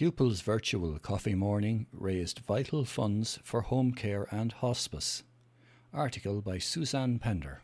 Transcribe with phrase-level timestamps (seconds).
[0.00, 5.24] pupils' virtual coffee morning raised vital funds for home care and hospice.
[5.92, 7.60] Article by Suzanne Pender.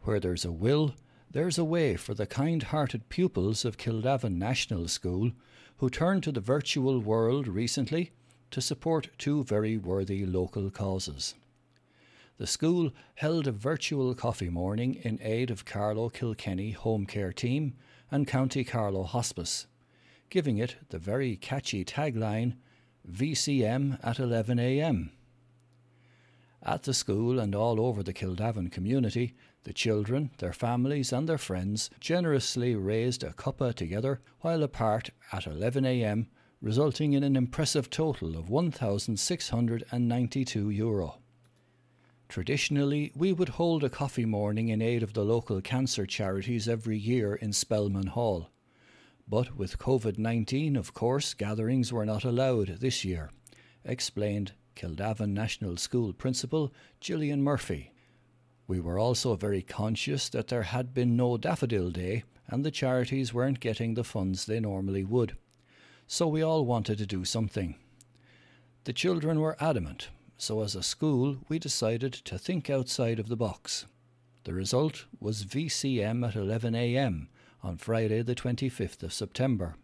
[0.00, 0.94] Where there's a will,
[1.30, 5.32] there's a way for the kind hearted pupils of Kildavin National School
[5.76, 8.12] who turned to the virtual world recently
[8.50, 11.34] to support two very worthy local causes.
[12.38, 17.74] The school held a virtual coffee morning in aid of Carlow Kilkenny Home Care Team
[18.10, 19.66] and County Carlow Hospice,
[20.32, 22.54] giving it the very catchy tagline
[23.06, 25.10] VCM at 11am.
[26.62, 31.36] At the school and all over the Kildavin community, the children, their families, and their
[31.36, 36.28] friends generously raised a cuppa together while apart at 11am,
[36.62, 41.18] resulting in an impressive total of €1,692.
[42.30, 46.96] Traditionally, we would hold a coffee morning in aid of the local cancer charities every
[46.96, 48.48] year in Spellman Hall.
[49.28, 53.30] But with COVID 19, of course, gatherings were not allowed this year,
[53.84, 57.92] explained Kildavin National School Principal Gillian Murphy.
[58.66, 63.32] We were also very conscious that there had been no Daffodil Day and the charities
[63.32, 65.36] weren't getting the funds they normally would.
[66.06, 67.76] So we all wanted to do something.
[68.84, 73.36] The children were adamant, so as a school we decided to think outside of the
[73.36, 73.86] box.
[74.44, 77.28] The result was VCM at 11am
[77.62, 79.76] on Friday, the 25th of September.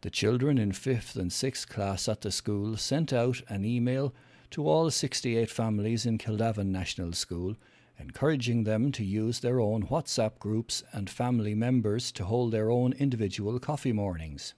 [0.00, 4.12] The children in 5th and 6th class at the school sent out an email
[4.50, 7.56] to all 68 families in Kildavin National School,
[7.98, 12.92] encouraging them to use their own WhatsApp groups and family members to hold their own
[12.92, 14.54] individual coffee mornings.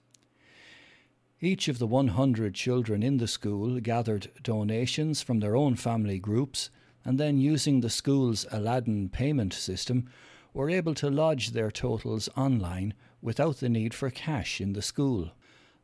[1.39, 6.71] Each of the 100 children in the school gathered donations from their own family groups
[7.07, 10.09] and then, using the school's Aladdin payment system,
[10.57, 12.91] were able to lodge their totals online
[13.21, 15.29] without the need for cash in the school.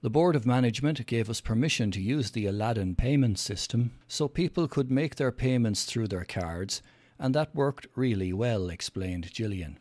[0.01, 4.67] The Board of Management gave us permission to use the Aladdin payment system so people
[4.67, 6.81] could make their payments through their cards,
[7.19, 9.77] and that worked really well, explained Gillian.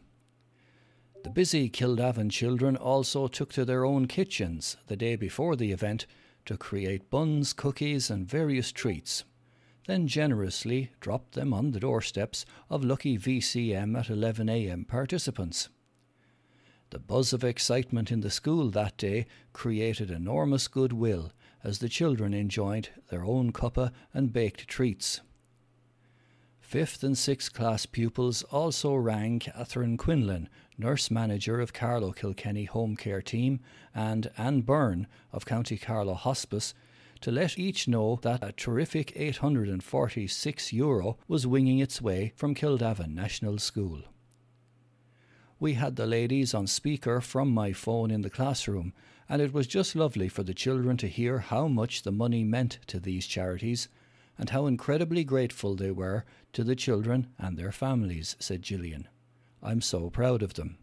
[1.25, 6.05] The busy Kildavin children also took to their own kitchens the day before the event
[6.45, 9.25] to create buns, cookies, and various treats,
[9.87, 15.69] then generously dropped them on the doorsteps of lucky VCM at 11am participants.
[16.91, 21.33] The buzz of excitement in the school that day created enormous goodwill
[21.65, 25.21] as the children enjoyed their own cuppa and baked treats.
[26.61, 32.97] Fifth and sixth class pupils also rang Catherine Quinlan, nurse manager of Carlow Kilkenny Home
[32.97, 33.61] Care Team,
[33.95, 36.73] and Anne Byrne of County Carlow Hospice,
[37.23, 43.15] to let each know that a terrific 846 euro was winging its way from Kildavin
[43.15, 44.03] National School
[45.63, 48.93] we had the ladies on speaker from my phone in the classroom,
[49.29, 52.81] and it was just lovely for the children to hear how much the money meant
[52.89, 53.87] to these charities
[54.37, 59.07] and how incredibly grateful they were to the children and their families, said Gillian.
[59.63, 60.79] I'm so proud of them.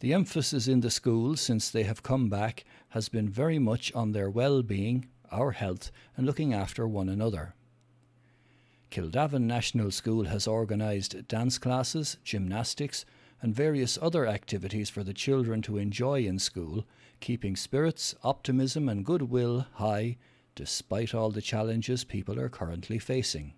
[0.00, 4.12] The emphasis in the schools since they have come back has been very much on
[4.12, 7.54] their well being, our health, and looking after one another.
[8.90, 13.04] Kildavin National School has organised dance classes, gymnastics,
[13.40, 16.84] and various other activities for the children to enjoy in school,
[17.20, 20.16] keeping spirits, optimism, and goodwill high
[20.56, 23.52] despite all the challenges people are currently facing.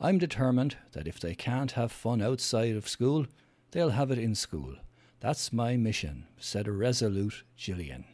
[0.00, 3.26] I'm determined that if they can't have fun outside of school,
[3.72, 4.76] they'll have it in school.
[5.24, 8.04] That's my mission, said a resolute Gillian.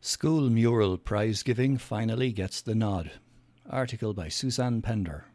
[0.00, 3.12] School mural prize giving finally gets the nod.
[3.70, 5.26] Article by Suzanne Pender.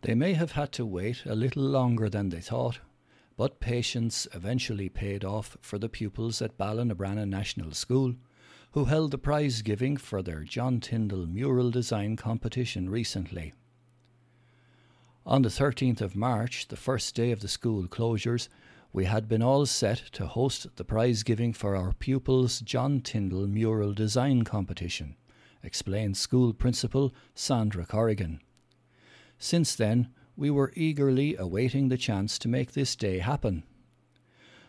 [0.00, 2.78] They may have had to wait a little longer than they thought,
[3.36, 8.14] but patience eventually paid off for the pupils at Ballinabrana National School,
[8.72, 13.52] who held the prize giving for their John Tyndall mural design competition recently.
[15.28, 18.48] On the 13th of March, the first day of the school closures,
[18.94, 23.46] we had been all set to host the prize giving for our pupils' John Tyndall
[23.46, 25.16] mural design competition,
[25.62, 28.40] explained school principal Sandra Corrigan.
[29.38, 33.64] Since then, we were eagerly awaiting the chance to make this day happen.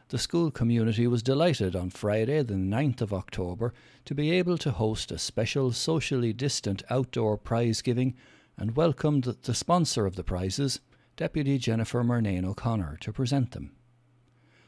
[0.09, 3.73] The school community was delighted on Friday, the 9th of October,
[4.03, 8.13] to be able to host a special socially distant outdoor prize giving
[8.59, 10.81] and welcomed the sponsor of the prizes,
[11.15, 13.71] Deputy Jennifer Murnane O'Connor, to present them.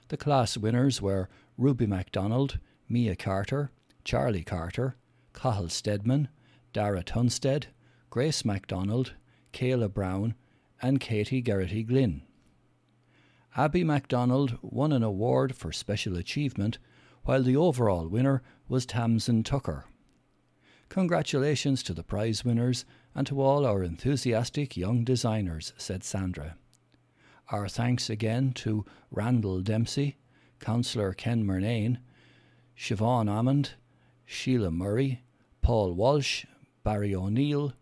[0.07, 3.69] The class winners were Ruby MacDonald, Mia Carter,
[4.03, 4.95] Charlie Carter,
[5.33, 6.29] Cahill Stedman,
[6.73, 7.67] Dara Tunstead,
[8.09, 9.13] Grace MacDonald,
[9.53, 10.35] Kayla Brown,
[10.81, 12.23] and Katie Geraghty Glynn.
[13.55, 16.77] Abby MacDonald won an award for special achievement,
[17.23, 19.85] while the overall winner was Tamsin Tucker.
[20.89, 26.55] Congratulations to the prize winners and to all our enthusiastic young designers, said Sandra.
[27.49, 30.17] Our thanks again to Randall Dempsey,
[30.59, 31.97] Councillor Ken Murnane,
[32.77, 33.71] Siobhan Ammond,
[34.25, 35.21] Sheila Murray,
[35.61, 36.45] Paul Walsh,
[36.83, 37.73] Barry O'Neill,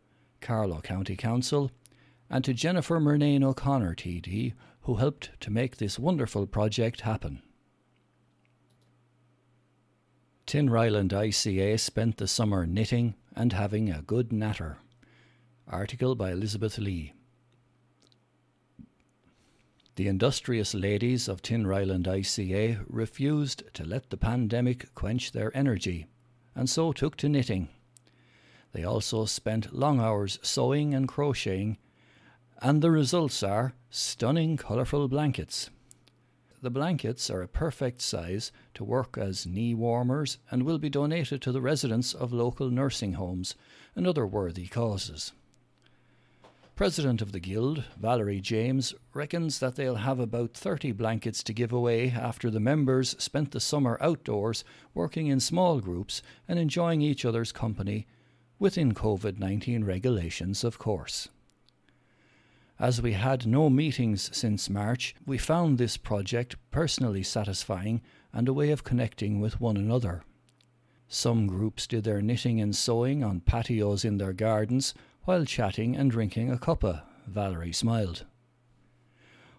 [0.41, 1.71] Carlow County Council,
[2.29, 7.41] and to Jennifer Murnane O'Connor TD, who helped to make this wonderful project happen.
[10.47, 14.79] Tinryland ICA spent the summer knitting and having a good natter.
[15.71, 17.13] Article by Elizabeth Lee.
[19.97, 26.07] The industrious ladies of Tinryland ICA refused to let the pandemic quench their energy,
[26.55, 27.69] and so took to knitting.
[28.71, 31.77] They also spent long hours sewing and crocheting,
[32.63, 35.69] and the results are stunning colourful blankets.
[36.63, 41.43] The blankets are a perfect size to work as knee warmers and will be donated
[41.43, 43.53] to the residents of local nursing homes
[43.95, 45.31] and other worthy causes.
[46.79, 51.73] President of the Guild, Valerie James, reckons that they'll have about 30 blankets to give
[51.73, 57.25] away after the members spent the summer outdoors working in small groups and enjoying each
[57.25, 58.07] other's company,
[58.59, 61.27] within COVID 19 regulations, of course.
[62.79, 68.53] As we had no meetings since March, we found this project personally satisfying and a
[68.53, 70.23] way of connecting with one another.
[71.09, 74.93] Some groups did their knitting and sewing on patios in their gardens
[75.29, 78.25] while chatting and drinking a cuppa, Valerie smiled.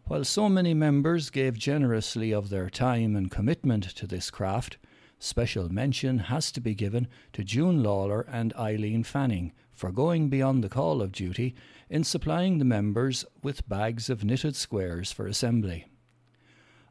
[0.07, 4.79] While so many members gave generously of their time and commitment to this craft,
[5.21, 10.65] special mention has to be given to June Lawler and Eileen Fanning for going beyond
[10.65, 11.55] the call of duty
[11.89, 15.87] in supplying the members with bags of knitted squares for assembly.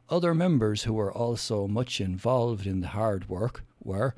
[0.08, 4.14] Other members who were also much involved in the hard work were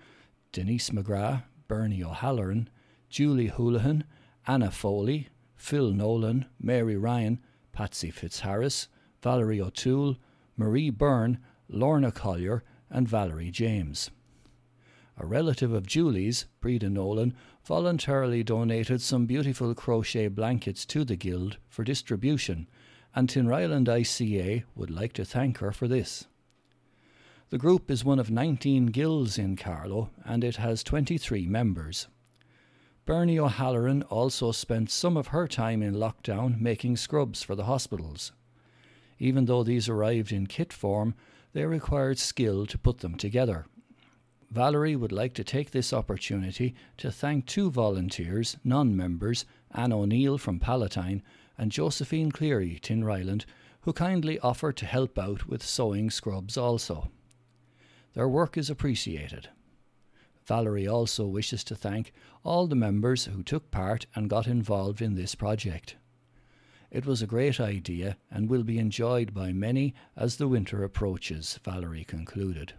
[0.52, 2.70] Denise McGrath, Bernie O'Halloran,
[3.10, 4.04] Julie Houlihan,
[4.46, 7.40] Anna Foley, Phil Nolan, Mary Ryan,
[7.72, 8.88] Patsy Fitzharris,
[9.22, 10.16] Valerie O'Toole,
[10.56, 14.10] Marie Byrne, Lorna Collier, and Valerie James.
[15.16, 17.34] A relative of Julie's, Breda Nolan,
[17.64, 22.68] voluntarily donated some beautiful crochet blankets to the Guild for distribution,
[23.14, 26.26] and Tinryland ICA would like to thank her for this.
[27.50, 32.08] The group is one of 19 guilds in Carlow and it has 23 members.
[33.04, 38.30] Bernie O'Halloran also spent some of her time in lockdown making scrubs for the hospitals.
[39.18, 41.14] Even though these arrived in kit form,
[41.52, 43.66] they required skill to put them together.
[44.52, 50.38] Valerie would like to take this opportunity to thank two volunteers, non members, Anne O'Neill
[50.38, 51.22] from Palatine
[51.58, 53.44] and Josephine Cleary, Tinryland,
[53.80, 57.10] who kindly offered to help out with sewing scrubs also.
[58.14, 59.48] Their work is appreciated.
[60.46, 62.12] Valerie also wishes to thank
[62.44, 65.96] all the members who took part and got involved in this project.
[66.90, 71.58] It was a great idea and will be enjoyed by many as the winter approaches,
[71.64, 72.74] Valerie concluded.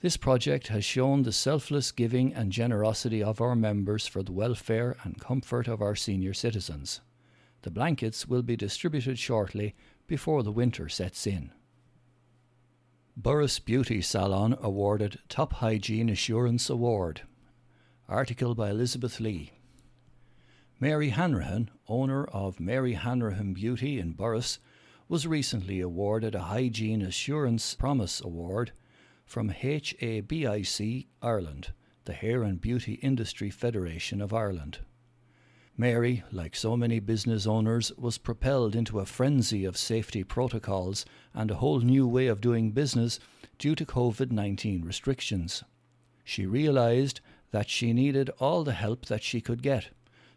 [0.00, 4.96] This project has shown the selfless giving and generosity of our members for the welfare
[5.02, 7.00] and comfort of our senior citizens.
[7.62, 9.74] The blankets will be distributed shortly
[10.06, 11.52] before the winter sets in.
[13.16, 17.22] Borris Beauty Salon awarded Top Hygiene Assurance Award.
[18.08, 19.52] Article by Elizabeth Lee.
[20.80, 24.58] Mary Hanrahan, owner of Mary Hanrahan Beauty in Borris,
[25.08, 28.72] was recently awarded a Hygiene Assurance Promise Award
[29.24, 31.72] from HABIC Ireland,
[32.06, 34.80] the Hair and Beauty Industry Federation of Ireland.
[35.76, 41.04] Mary, like so many business owners, was propelled into a frenzy of safety protocols
[41.34, 43.18] and a whole new way of doing business
[43.58, 45.64] due to COVID 19 restrictions.
[46.22, 49.88] She realized that she needed all the help that she could get,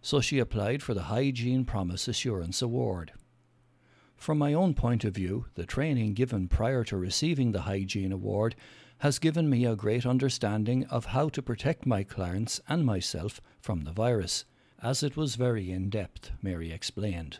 [0.01, 3.11] so she applied for the Hygiene Promise Assurance Award.
[4.15, 8.55] From my own point of view, the training given prior to receiving the Hygiene Award
[8.99, 13.81] has given me a great understanding of how to protect my clients and myself from
[13.81, 14.43] the virus
[14.81, 17.39] as it was very in depth, Mary explained.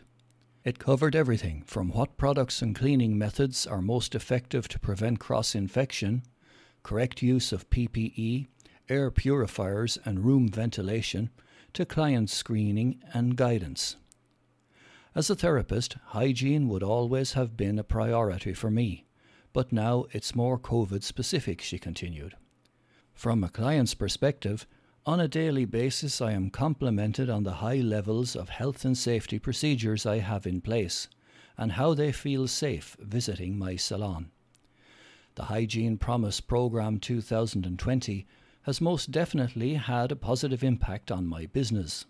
[0.64, 5.54] It covered everything from what products and cleaning methods are most effective to prevent cross
[5.54, 6.22] infection,
[6.82, 8.48] correct use of PPE,
[8.88, 11.30] air purifiers, and room ventilation,
[11.74, 13.96] to client screening and guidance.
[15.14, 19.06] As a therapist, hygiene would always have been a priority for me,
[19.52, 22.34] but now it's more COVID specific, she continued.
[23.14, 24.66] From a client's perspective,
[25.08, 29.38] on a daily basis, I am complimented on the high levels of health and safety
[29.38, 31.08] procedures I have in place,
[31.56, 34.30] and how they feel safe visiting my salon.
[35.36, 38.26] The Hygiene Promise Programme 2020
[38.64, 42.04] has most definitely had a positive impact on my business.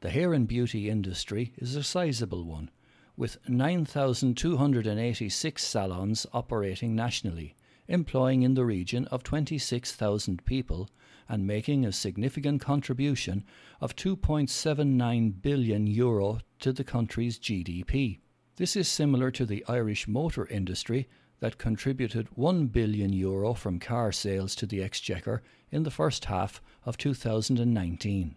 [0.00, 2.70] The hair and beauty industry is a sizable one,
[3.16, 7.54] with 9,286 salons operating nationally,
[7.92, 10.88] employing in the region of 26,000 people
[11.28, 13.44] and making a significant contribution
[13.80, 18.18] of 2.79 billion euro to the country's GDP.
[18.56, 21.06] This is similar to the Irish motor industry
[21.40, 26.62] that contributed 1 billion euro from car sales to the exchequer in the first half
[26.86, 28.34] of 2019.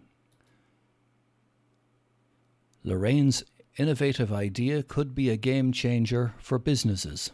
[2.84, 3.42] Lorraine's
[3.78, 7.30] innovative idea could be a game changer for businesses.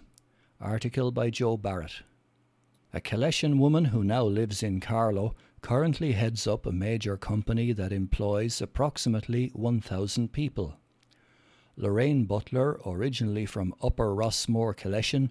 [0.60, 2.02] Article by Joe Barrett.
[2.94, 7.90] A Calessian woman who now lives in Carlow currently heads up a major company that
[7.90, 10.76] employs approximately 1,000 people.
[11.74, 15.30] Lorraine Butler, originally from Upper Rossmore, Calessian,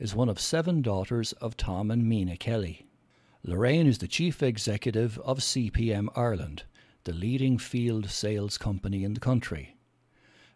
[0.00, 2.86] is one of seven daughters of Tom and Mina Kelly.
[3.44, 6.64] Lorraine is the chief executive of CPM Ireland,
[7.04, 9.76] the leading field sales company in the country.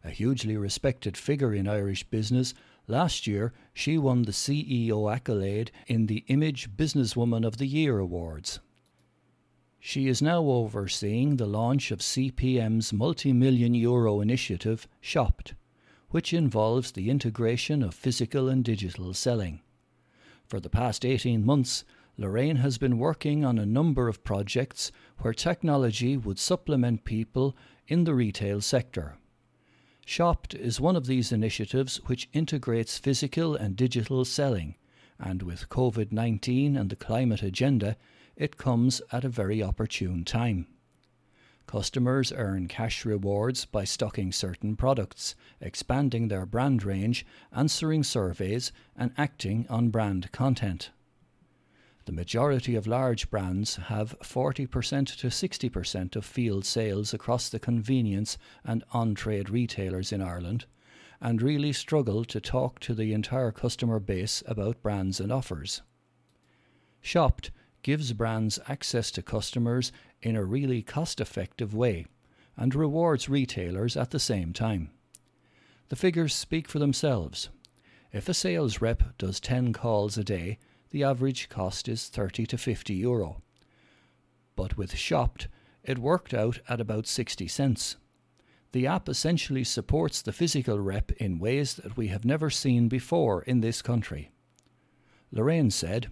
[0.02, 2.54] A hugely respected figure in Irish business,
[2.90, 8.61] last year she won the CEO accolade in the Image Businesswoman of the Year Awards.
[9.78, 15.54] She is now overseeing the launch of CPM's multi million euro initiative, Shopped,
[16.11, 19.61] which involves the integration of physical and digital selling.
[20.47, 21.85] For the past 18 months,
[22.18, 27.56] Lorraine has been working on a number of projects where technology would supplement people
[27.87, 29.16] in the retail sector.
[30.04, 34.76] Shopped is one of these initiatives which integrates physical and digital selling,
[35.19, 37.97] and with COVID 19 and the climate agenda,
[38.37, 40.66] it comes at a very opportune time.
[41.66, 49.12] Customers earn cash rewards by stocking certain products, expanding their brand range, answering surveys, and
[49.16, 50.90] acting on brand content.
[52.11, 58.37] The majority of large brands have 40% to 60% of field sales across the convenience
[58.64, 60.64] and on trade retailers in Ireland
[61.21, 65.83] and really struggle to talk to the entire customer base about brands and offers.
[67.00, 67.52] Shopped
[67.83, 72.07] gives brands access to customers in a really cost effective way
[72.57, 74.90] and rewards retailers at the same time.
[75.90, 77.50] The figures speak for themselves.
[78.12, 80.59] If a sales rep does 10 calls a day,
[80.90, 83.42] the average cost is 30 to 50 euro.
[84.56, 85.49] But with Shopped,
[85.82, 87.97] it worked out at about 60 cents.
[88.73, 93.42] The app essentially supports the physical rep in ways that we have never seen before
[93.42, 94.30] in this country.
[95.32, 96.11] Lorraine said,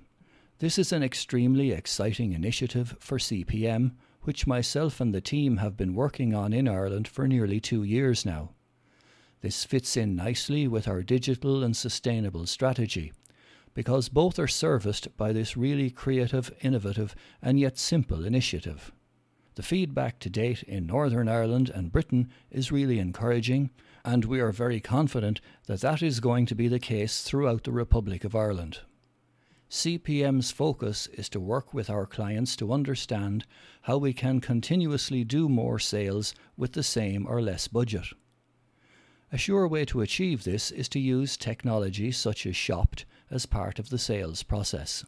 [0.61, 3.93] this is an extremely exciting initiative for CPM,
[4.23, 8.27] which myself and the team have been working on in Ireland for nearly two years
[8.27, 8.51] now.
[9.41, 13.13] This fits in nicely with our digital and sustainable strategy,
[13.79, 18.91] because both are serviced by this really creative, innovative, and yet simple initiative.
[19.55, 23.71] The feedback to date in Northern Ireland and Britain is really encouraging,
[24.05, 27.71] and we are very confident that that is going to be the case throughout the
[27.71, 28.81] Republic of Ireland.
[29.71, 33.45] CPM's focus is to work with our clients to understand
[33.83, 38.09] how we can continuously do more sales with the same or less budget.
[39.31, 43.79] A sure way to achieve this is to use technology such as Shopped as part
[43.79, 45.05] of the sales process.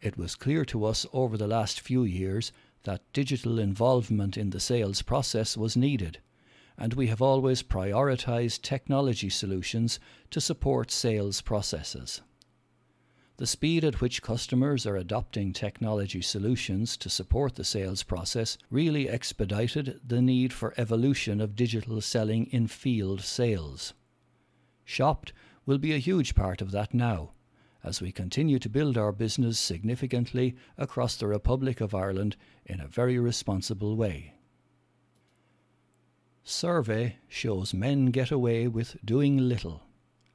[0.00, 4.58] It was clear to us over the last few years that digital involvement in the
[4.58, 6.18] sales process was needed,
[6.76, 12.22] and we have always prioritized technology solutions to support sales processes.
[13.40, 19.08] The speed at which customers are adopting technology solutions to support the sales process really
[19.08, 23.94] expedited the need for evolution of digital selling in field sales.
[24.84, 25.32] Shopped
[25.64, 27.30] will be a huge part of that now,
[27.82, 32.88] as we continue to build our business significantly across the Republic of Ireland in a
[32.88, 34.34] very responsible way.
[36.44, 39.84] Survey shows men get away with doing little.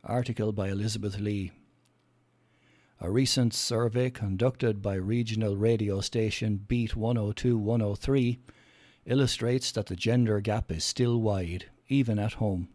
[0.03, 1.51] Article by Elizabeth Lee.
[3.05, 8.39] A recent survey conducted by regional radio station Beat 102 103
[9.05, 12.67] illustrates that the gender gap is still wide, even at home.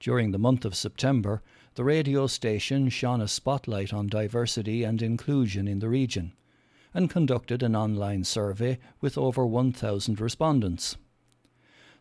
[0.00, 1.42] During the month of September,
[1.76, 6.32] the radio station shone a spotlight on diversity and inclusion in the region
[6.92, 10.96] and conducted an online survey with over 1,000 respondents.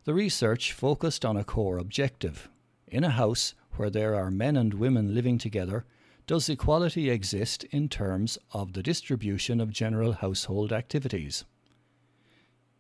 [0.06, 2.50] The research focused on a core objective.
[2.88, 5.86] In a house where there are men and women living together,
[6.30, 11.44] does equality exist in terms of the distribution of general household activities?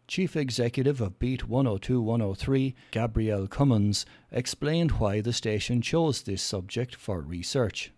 [0.08, 6.94] Chief Executive of Beat 102 103, Gabrielle Cummins, explained why the station chose this subject
[6.94, 7.92] for research.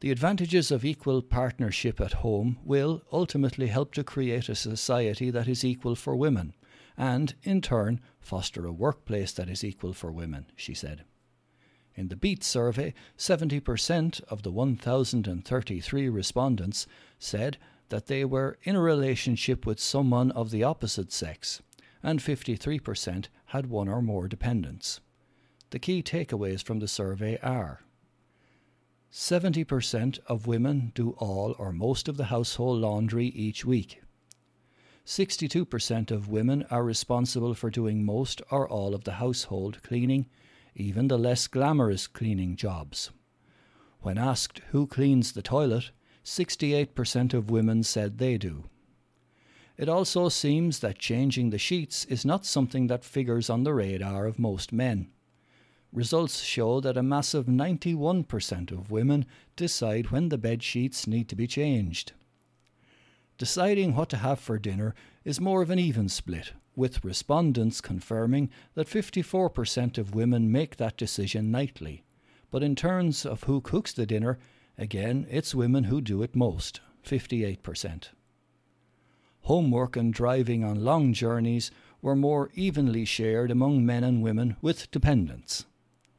[0.00, 5.48] The advantages of equal partnership at home will ultimately help to create a society that
[5.48, 6.52] is equal for women,
[6.94, 11.04] and, in turn, foster a workplace that is equal for women, she said.
[11.94, 16.86] In the Beat survey, 70% of the 1,033 respondents
[17.18, 17.58] said
[17.90, 21.60] that they were in a relationship with someone of the opposite sex,
[22.02, 25.00] and 53% had one or more dependents.
[25.70, 27.82] The key takeaways from the survey are
[29.12, 34.02] 70% of women do all or most of the household laundry each week.
[35.04, 40.26] 62% of women are responsible for doing most or all of the household cleaning,
[40.74, 43.10] even the less glamorous cleaning jobs.
[44.00, 45.90] When asked who cleans the toilet,
[46.24, 48.64] 68% of women said they do.
[49.76, 54.26] It also seems that changing the sheets is not something that figures on the radar
[54.26, 55.10] of most men.
[55.92, 59.26] Results show that a massive 91% of women
[59.56, 62.12] decide when the bed sheets need to be changed.
[63.42, 64.94] Deciding what to have for dinner
[65.24, 70.96] is more of an even split, with respondents confirming that 54% of women make that
[70.96, 72.04] decision nightly.
[72.52, 74.38] But in terms of who cooks the dinner,
[74.78, 78.08] Again, it's women who do it most, 58%.
[79.42, 81.70] Homework and driving on long journeys
[82.00, 85.66] were more evenly shared among men and women with dependents.